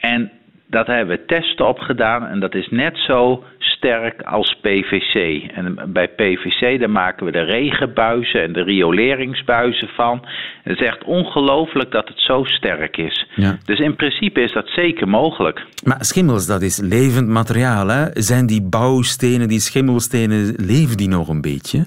[0.00, 0.30] En
[0.74, 2.26] dat hebben we testen op gedaan.
[2.26, 5.42] En dat is net zo sterk als PVC.
[5.52, 10.26] En bij PVC daar maken we de regenbuizen en de rioleringsbuizen van.
[10.62, 13.26] Het is echt ongelooflijk dat het zo sterk is.
[13.34, 13.58] Ja.
[13.64, 15.66] Dus in principe is dat zeker mogelijk.
[15.84, 17.88] Maar schimmels, dat is levend materiaal.
[17.88, 18.04] Hè?
[18.12, 21.86] Zijn die bouwstenen, die schimmelstenen, leven die nog een beetje?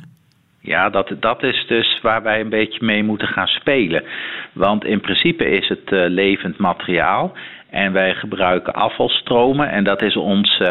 [0.67, 4.03] Ja, dat, dat is dus waar wij een beetje mee moeten gaan spelen.
[4.53, 7.33] Want in principe is het eh, levend materiaal.
[7.77, 9.69] En wij gebruiken afvalstromen.
[9.69, 10.61] En dat is ons,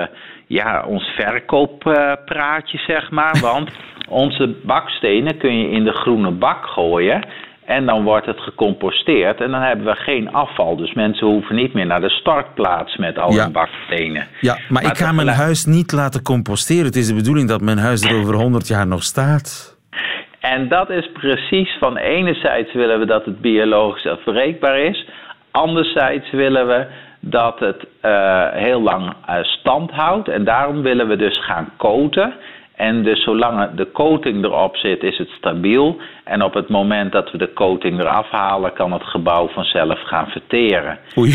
[0.47, 3.39] ja, ons verkooppraatje, zeg maar.
[3.51, 3.71] Want
[4.09, 7.27] onze bakstenen kun je in de groene bak gooien.
[7.65, 9.41] En dan wordt het gecomposteerd.
[9.41, 10.77] En dan hebben we geen afval.
[10.77, 13.43] Dus mensen hoeven niet meer naar de stortplaats met al Ja.
[13.43, 14.27] hun bakstenen.
[14.41, 16.85] Ja, maar, ik ga mijn huis niet laten composteren.
[16.85, 19.77] Het is de bedoeling dat mijn huis er over 100 jaar nog staat.
[20.41, 25.09] En dat is precies van enerzijds willen we dat het biologisch afbreekbaar is.
[25.57, 26.87] Anderzijds willen we
[27.21, 30.29] dat het eh, heel lang eh, stand houdt.
[30.29, 32.35] En daarom willen we dus gaan coaten.
[32.75, 36.01] En dus zolang de coating erop zit, is het stabiel.
[36.25, 40.29] En op het moment dat we de coating eraf halen, kan het gebouw vanzelf gaan
[40.29, 40.99] verteren.
[41.19, 41.33] Oei.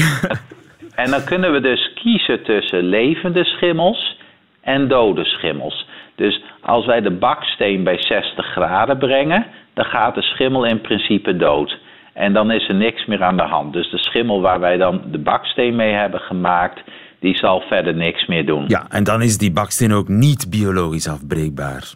[0.96, 4.18] En dan kunnen we dus kiezen tussen levende schimmels
[4.62, 5.88] en dode schimmels.
[6.16, 11.38] Dus als wij de baksteen bij 60 graden brengen, dan gaat de schimmel in principe
[11.38, 11.78] dood.
[12.14, 13.74] En dan is er niks meer aan de hand.
[13.74, 16.80] Dus de schimmel waar wij dan de baksteen mee hebben gemaakt,
[17.20, 18.64] die zal verder niks meer doen.
[18.68, 21.94] Ja, en dan is die baksteen ook niet biologisch afbreekbaar.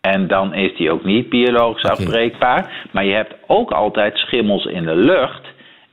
[0.00, 2.88] En dan is die ook niet biologisch afbreekbaar.
[2.92, 5.46] Maar je hebt ook altijd schimmels in de lucht.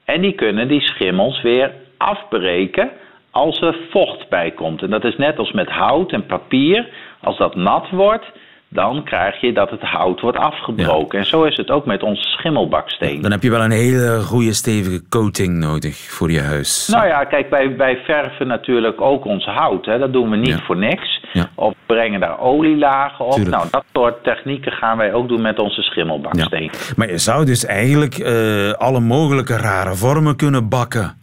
[0.05, 2.89] En die kunnen die schimmels weer afbreken
[3.31, 4.81] als er vocht bij komt.
[4.81, 6.89] En dat is net als met hout en papier.
[7.21, 8.25] Als dat nat wordt,
[8.69, 11.19] dan krijg je dat het hout wordt afgebroken.
[11.19, 13.21] En zo is het ook met onze schimmelbaksteen.
[13.21, 16.87] Dan heb je wel een hele goede stevige coating nodig voor je huis.
[16.87, 19.85] Nou ja, kijk, wij, wij verven natuurlijk ook ons hout.
[19.85, 19.97] Hè.
[19.99, 20.59] Dat doen we niet Ja.
[20.59, 21.19] voor niks.
[21.33, 21.49] Ja.
[21.55, 23.31] Of brengen daar olielagen op.
[23.31, 23.55] Tuurlijk.
[23.55, 26.71] Nou, dat soort technieken gaan wij ook doen met onze schimmelbaksteen.
[26.95, 31.17] Maar je zou dus eigenlijk eh, alle mogelijke rare vormen kunnen bakken.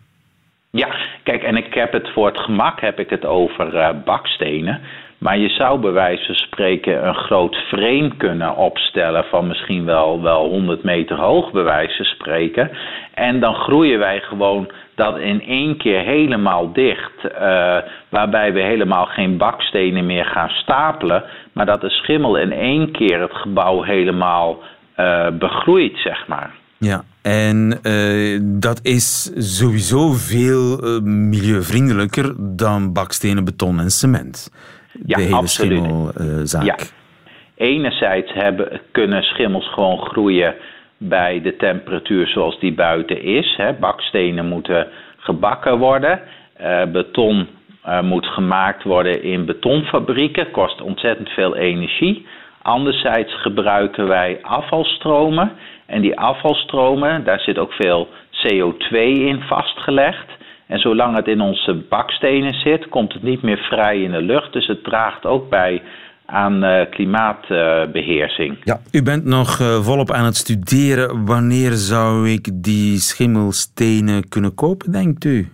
[0.71, 0.89] Ja,
[1.23, 4.81] kijk, en ik heb het voor het gemak heb ik het over eh, bakstenen.
[5.19, 10.23] Maar je zou bij wijze van spreken een groot frame kunnen opstellen van misschien wel,
[10.23, 12.71] wel 100 meter hoog, bij wijze van spreken.
[13.15, 17.13] En dan groeien wij gewoon dat in één keer helemaal dicht.
[17.39, 17.77] eh,
[18.09, 21.25] waarbij we helemaal geen bakstenen meer gaan stapelen.
[21.53, 24.59] Maar dat de schimmel in één keer het gebouw helemaal
[24.95, 26.51] eh, begroeit, zeg maar.
[26.79, 34.51] Ja, en eh, dat is sowieso veel milieuvriendelijker dan bakstenen, beton en cement.
[35.07, 35.83] Ja, de hele absoluut.
[35.83, 36.65] schimmelzaak.
[36.65, 36.77] Ja.
[37.57, 40.55] Enerzijds hebben, kunnen schimmels gewoon groeien
[40.99, 43.55] bij de temperatuur zoals die buiten is.
[43.57, 43.73] Hè.
[43.73, 46.21] Bakstenen moeten gebakken worden.
[46.57, 47.49] Eh, beton
[47.83, 50.51] eh, moet gemaakt worden in betonfabrieken.
[50.51, 52.27] Kost ontzettend veel energie.
[52.63, 55.53] Anderzijds gebruiken wij afvalstromen.
[55.87, 60.36] En die afvalstromen, daar zit ook veel CO2 in vastgelegd.
[60.67, 64.53] En zolang het in onze bakstenen zit, komt het niet meer vrij in de lucht.
[64.53, 65.83] Dus het draagt ook bij
[66.27, 68.57] aan eh, klimaatbeheersing.
[68.65, 71.27] Ja, u bent nog eh, volop aan het studeren.
[71.27, 75.49] Wanneer zou ik die schimmelstenen kunnen kopen, denkt u?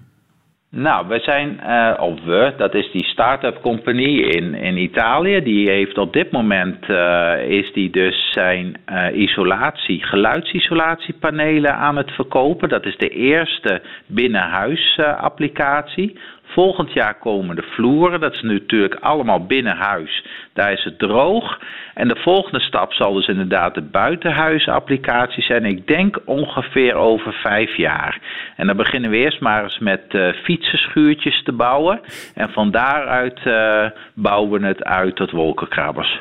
[0.75, 5.43] Nou, we zijn, eh, of we, dat is die start-up compagnie in, in Italië.
[5.43, 12.11] Die heeft op dit moment, eh, is die dus zijn eh, isolatie, geluidsisolatiepanelen aan het
[12.11, 12.69] verkopen.
[12.69, 16.19] Dat is de eerste binnenhuis applicatie.
[16.53, 18.21] Volgend jaar komen de vloeren.
[18.21, 20.25] Dat is natuurlijk allemaal binnenhuis.
[20.53, 21.59] Daar is het droog.
[21.95, 25.65] En de volgende stap zal dus inderdaad de buitenhuisapplicatie zijn.
[25.65, 28.21] Ik denk ongeveer over vijf jaar.
[28.57, 32.01] En dan beginnen we eerst maar eens met eh, fietsenschuurtjes te bouwen.
[32.35, 33.85] En van daaruit eh,
[34.15, 36.21] bouwen we het uit tot wolkenkrabbers.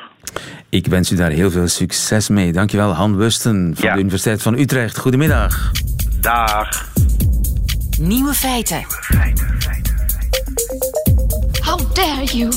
[0.69, 2.51] Ik wens u daar heel veel succes mee.
[2.51, 3.93] Dankjewel, Han Wusten van Ja.
[3.93, 4.97] de Universiteit van Utrecht.
[4.97, 5.71] Goedemiddag.
[6.21, 6.69] Dag.
[7.99, 8.81] Nieuwe feiten.
[11.61, 12.51] How dare you?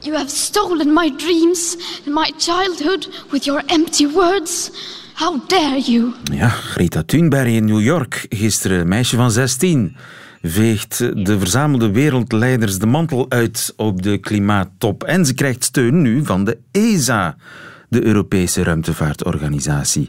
[0.00, 4.70] You have stolen my dreams and my childhood with your empty words.
[5.14, 6.12] How dare you?
[6.32, 9.96] Ja, Greta Thunberg in New York gisteren, meisje van 16,
[10.42, 15.04] veegt de verzamelde wereldleiders de mantel uit op de klimaattop.
[15.04, 17.36] En ze krijgt steun nu van de ESA,
[17.88, 20.08] de Europese ruimtevaartorganisatie.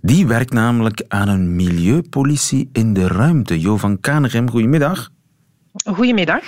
[0.00, 3.60] Die werkt namelijk aan een milieupolitie in de ruimte.
[3.60, 5.10] Jo van Kanegem, goedemiddag.
[5.72, 6.42] Goedemiddag.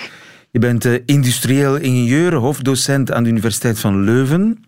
[0.50, 4.64] Je bent eh, industrieel ingenieur, hoofddocent aan de Universiteit van Leuven.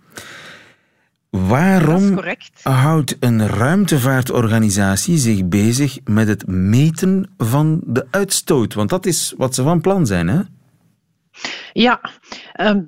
[1.31, 2.21] Waarom
[2.62, 8.75] houdt een ruimtevaartorganisatie zich bezig met het meten van de uitstoot?
[8.75, 10.40] Want dat is wat ze van plan zijn, hè?
[11.73, 12.01] Ja,
[12.53, 12.81] ehm,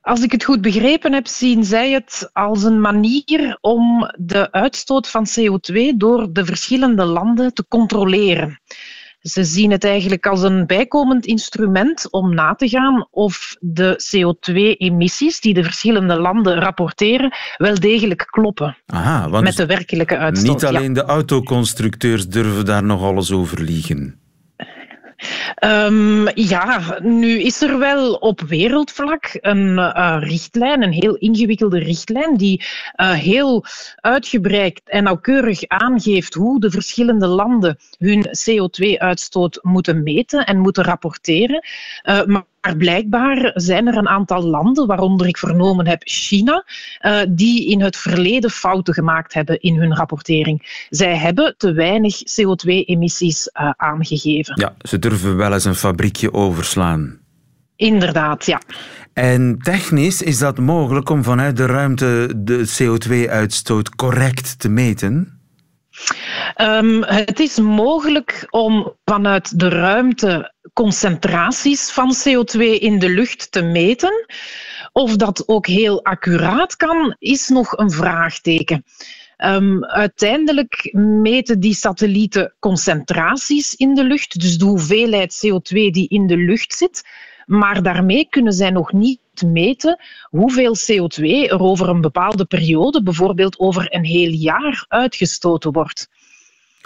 [0.00, 5.08] als ik het goed begrepen heb, zien zij het als een manier om de uitstoot
[5.08, 8.60] van CO2 door de verschillende landen te controleren.
[9.26, 15.40] Ze zien het eigenlijk als een bijkomend instrument om na te gaan of de CO2-emissies
[15.40, 20.52] die de verschillende landen rapporteren wel degelijk kloppen Aha, want met de werkelijke uitstoot.
[20.52, 24.20] Niet alleen de autoconstructeurs durven daar nog alles over liegen.
[25.64, 32.36] Um, ja, nu is er wel op wereldvlak een uh, richtlijn, een heel ingewikkelde richtlijn,
[32.36, 32.64] die
[32.96, 33.64] uh, heel
[34.00, 41.64] uitgebreid en nauwkeurig aangeeft hoe de verschillende landen hun CO2-uitstoot moeten meten en moeten rapporteren.
[42.04, 46.64] Uh, maar maar blijkbaar zijn er een aantal landen, waaronder ik vernomen heb China,
[47.00, 50.86] uh, die in het verleden fouten gemaakt hebben in hun rapportering.
[50.90, 54.60] Zij hebben te weinig CO2-emissies uh, aangegeven.
[54.60, 57.18] Ja, ze durven wel eens een fabriekje overslaan.
[57.76, 58.60] Inderdaad, ja.
[59.12, 65.35] En technisch is dat mogelijk om vanuit de ruimte de CO2-uitstoot correct te meten?
[66.60, 73.62] Um, het is mogelijk om vanuit de ruimte concentraties van CO2 in de lucht te
[73.62, 74.26] meten.
[74.92, 78.84] Of dat ook heel accuraat kan, is nog een vraagteken.
[79.44, 80.88] Um, uiteindelijk
[81.22, 86.72] meten die satellieten concentraties in de lucht, dus de hoeveelheid CO2 die in de lucht
[86.74, 87.02] zit.
[87.46, 93.58] Maar daarmee kunnen zij nog niet meten hoeveel CO2 er over een bepaalde periode, bijvoorbeeld
[93.58, 96.08] over een heel jaar, uitgestoten wordt.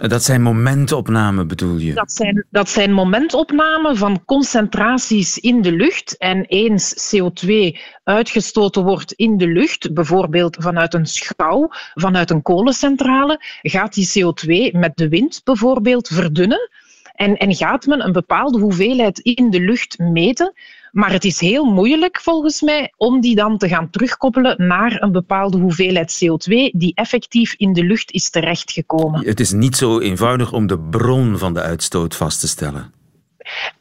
[0.09, 1.95] Dat zijn momentopnamen, bedoel je?
[1.95, 6.17] Dat zijn, dat zijn momentopnamen van concentraties in de lucht.
[6.17, 13.41] En eens CO2 uitgestoten wordt in de lucht, bijvoorbeeld vanuit een schouw, vanuit een kolencentrale,
[13.63, 16.71] gaat die CO2 met de wind bijvoorbeeld verdunnen.
[17.15, 20.53] En, en gaat men een bepaalde hoeveelheid in de lucht meten.
[20.93, 25.13] Maar het is heel moeilijk volgens mij om die dan te gaan terugkoppelen naar een
[25.13, 29.27] bepaalde hoeveelheid CO2 die effectief in de lucht is terechtgekomen.
[29.27, 33.00] Het is niet zo eenvoudig om de bron van de uitstoot vast te stellen.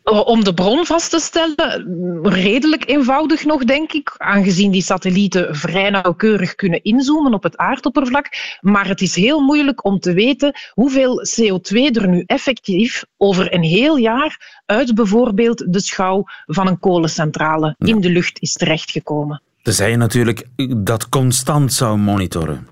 [0.04, 5.90] Om de bron vast te stellen, redelijk eenvoudig nog, denk ik, aangezien die satellieten vrij
[5.90, 8.28] nauwkeurig kunnen inzoomen op het aardoppervlak.
[8.62, 13.64] Maar het is heel moeilijk om te weten hoeveel CO2 er nu effectief over een
[13.64, 19.42] heel jaar uit bijvoorbeeld de schouw van een kolencentrale in de lucht is terechtgekomen.
[19.62, 20.46] Tenzij je natuurlijk
[20.78, 22.68] dat constant zou monitoren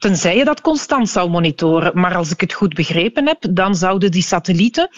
[0.00, 1.90] tenzij je dat constant zou monitoren.
[1.94, 4.88] Maar als ik het goed begrepen heb, dan zouden die satellieten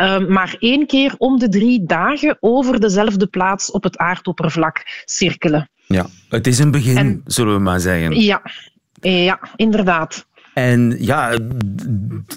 [0.00, 5.70] uh, maar één keer om de drie dagen over dezelfde plaats op het aardoppervlak cirkelen.
[5.86, 8.20] Ja, het is een begin, en, zullen we maar zeggen.
[8.20, 8.42] Ja,
[9.00, 10.26] ja inderdaad.
[10.58, 11.38] En ja,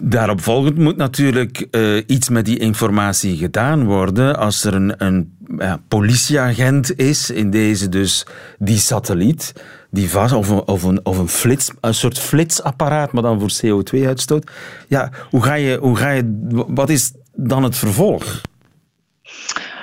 [0.03, 4.37] daarop volgend moet natuurlijk uh, iets met die informatie gedaan worden.
[4.37, 8.25] Als er een, een ja, politieagent is, in deze dus
[8.57, 9.53] die satelliet,
[9.91, 10.49] die vast, of,
[10.83, 14.51] een, of, een, flits, een soort flitsapparaat, maar dan voor CO2-uitstoot.
[14.87, 18.41] Ja, hoe ga je, hoe ga je, wat is dan het vervolg?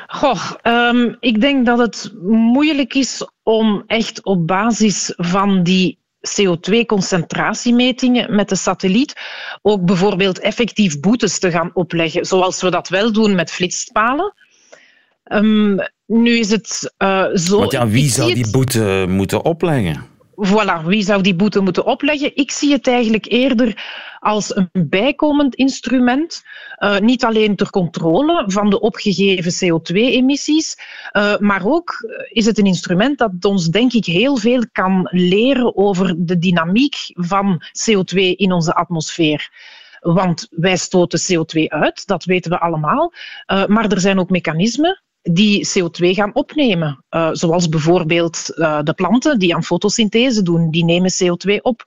[0.06, 8.34] Goh, um, ik denk dat het moeilijk is om echt op basis van die CO2-concentratiemetingen
[8.34, 9.14] met de satelliet
[9.62, 14.34] ook bijvoorbeeld effectief boetes te gaan opleggen, zoals we dat wel doen met flitspalen.
[15.32, 17.58] Um, nu is het uh, zo.
[17.58, 20.04] Want ja, wie zou die boete moeten opleggen?
[20.36, 22.36] Voilà, wie zou die boete moeten opleggen?
[22.36, 23.84] Ik zie het eigenlijk eerder
[24.26, 26.44] als een bijkomend instrument,
[26.78, 30.74] uh, niet alleen ter controle van de opgegeven CO2-emissies,
[31.12, 35.76] uh, maar ook is het een instrument dat ons, denk ik, heel veel kan leren
[35.76, 39.50] over de dynamiek van CO2 in onze atmosfeer.
[40.00, 43.12] Want wij stoten CO2 uit, dat weten we allemaal.
[43.46, 47.04] Maar er zijn ook mechanismen die CO2 gaan opnemen.
[47.10, 51.84] Uh, zoals bijvoorbeeld uh, de planten die aan fotosynthese doen, die nemen CO2 op.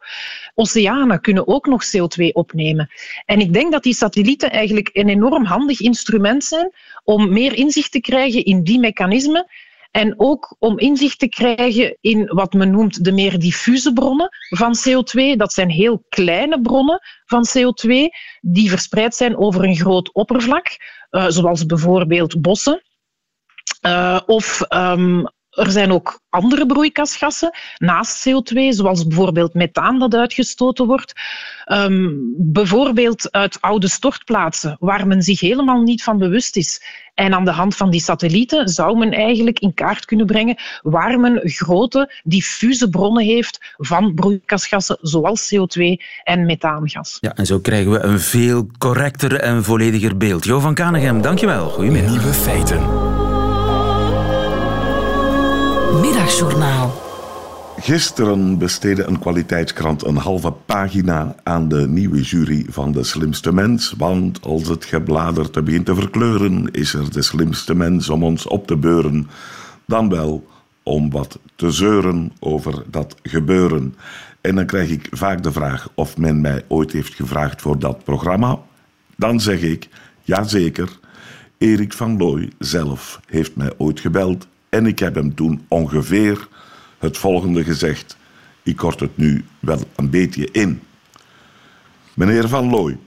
[0.56, 2.90] Oceanen kunnen ook nog CO2 opnemen.
[3.26, 6.72] En ik denk dat die satellieten eigenlijk een enorm handig instrument zijn
[7.04, 9.48] om meer inzicht te krijgen in die mechanismen
[9.92, 14.76] En ook om inzicht te krijgen in wat men noemt de meer diffuse bronnen van
[14.78, 15.36] CO2.
[15.36, 17.92] Dat zijn heel kleine bronnen van CO2
[18.42, 20.68] die verspreid zijn over een groot oppervlak,
[21.12, 22.82] uh, zoals bijvoorbeeld bossen.
[23.82, 30.86] Uh, of um, er zijn ook andere broeikasgassen naast CO2, zoals bijvoorbeeld methaan dat uitgestoten
[30.86, 31.14] wordt.
[31.72, 36.82] Um, bijvoorbeeld uit oude stortplaatsen, waar men zich helemaal niet van bewust is.
[37.14, 41.20] En aan de hand van die satellieten zou men eigenlijk in kaart kunnen brengen waar
[41.20, 45.84] men grote diffuse bronnen heeft van broeikasgassen, zoals CO2
[46.24, 47.18] en methaangas.
[47.20, 50.46] Ja, en zo krijgen we een veel correcter en vollediger beeld.
[50.46, 51.70] Jo van Kanegem, dankjewel.
[51.70, 52.12] Goedemiddag.
[52.12, 53.09] Nieuwe feiten.
[55.94, 57.02] Middagjournaal.
[57.80, 63.94] Gisteren besteedde een kwaliteitskrant een halve pagina aan de nieuwe jury van De Slimste Mens.
[63.98, 68.68] Want als het gebladerte begint te verkleuren, is er de slimste mens om ons op
[68.68, 69.30] te beuren.
[69.86, 70.48] Dan wel
[70.84, 73.96] om wat te zeuren over dat gebeuren.
[74.42, 78.04] En dan krijg ik vaak de vraag of men mij ooit heeft gevraagd voor dat
[78.04, 78.60] programma.
[79.16, 79.88] Dan zeg ik,
[80.22, 81.00] jazeker,
[81.58, 86.48] Erik van Looy zelf heeft mij ooit gebeld en ik heb hem toen ongeveer
[86.98, 88.18] het volgende gezegd.
[88.64, 90.82] Ik kort het nu wel een beetje in.
[92.14, 92.98] Meneer Van Looy,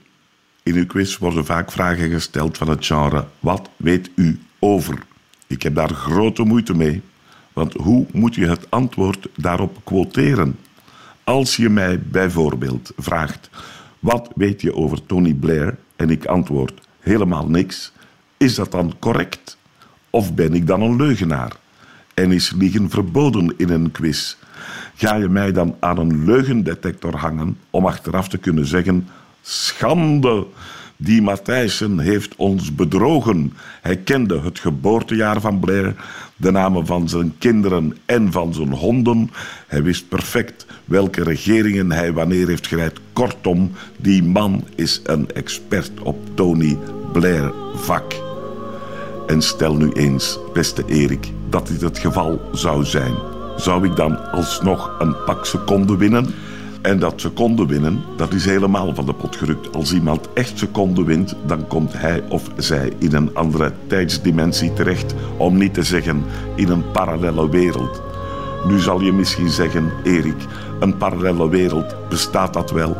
[0.63, 4.97] in uw quiz worden vaak vragen gesteld van het genre: wat weet u over?
[5.47, 7.01] Ik heb daar grote moeite mee,
[7.53, 10.57] want hoe moet je het antwoord daarop quoteren?
[11.23, 13.49] Als je mij bijvoorbeeld vraagt:
[13.99, 15.77] wat weet je over Tony Blair?
[16.03, 17.91] en ik antwoord helemaal niks,
[18.37, 19.57] is dat dan correct?
[20.15, 21.51] Of ben ik dan een leugenaar?
[22.13, 24.35] En is liegen verboden in een quiz?
[24.95, 29.07] Ga je mij dan aan een leugendetector hangen om achteraf te kunnen zeggen:
[29.41, 30.45] Schande!
[30.97, 33.53] Die Matthijssen heeft ons bedrogen.
[33.81, 35.95] Hij kende het geboortejaar van Blair,
[36.35, 39.31] de namen van zijn kinderen en van zijn honden.
[39.67, 42.99] Hij wist perfect welke regeringen hij wanneer heeft geleid.
[43.13, 46.77] Kortom, die man is een expert op Tony
[47.11, 48.32] Blair vak.
[49.27, 53.13] En stel nu eens, beste Erik, dat dit het geval zou zijn.
[53.55, 56.33] Zou ik dan alsnog een pak seconden winnen?
[56.81, 59.75] En dat seconde winnen, dat is helemaal van de pot gerukt.
[59.75, 65.13] Als iemand echt seconde wint, dan komt hij of zij in een andere tijdsdimensie terecht,
[65.37, 66.23] om niet te zeggen
[66.55, 68.01] in een parallele wereld.
[68.67, 70.45] Nu zal je misschien zeggen, Erik,
[70.79, 72.97] een parallele wereld, bestaat dat wel?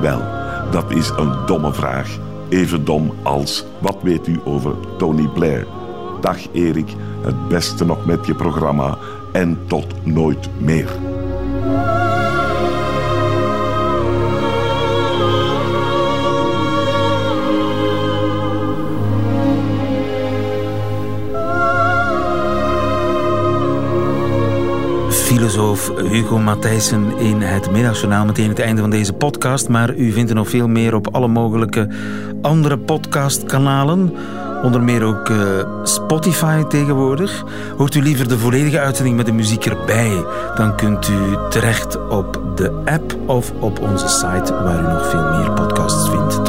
[0.00, 0.22] Wel,
[0.70, 2.18] dat is een domme vraag.
[2.48, 5.66] Even dom als, wat weet u over Tony Blair?
[6.20, 6.88] Dag Erik,
[7.20, 8.98] het beste nog met je programma
[9.32, 11.15] en tot nooit meer.
[25.50, 28.24] Filosoof Hugo Matthijssen in het Middagjournaal.
[28.24, 29.68] Meteen het einde van deze podcast.
[29.68, 31.88] Maar u vindt er nog veel meer op alle mogelijke
[32.42, 34.14] andere podcastkanalen.
[34.62, 35.38] Onder meer ook uh,
[35.82, 37.44] Spotify tegenwoordig.
[37.76, 40.24] Hoort u liever de volledige uitzending met de muziek erbij?
[40.56, 45.38] Dan kunt u terecht op de app of op onze site waar u nog veel
[45.38, 46.45] meer podcasts vindt.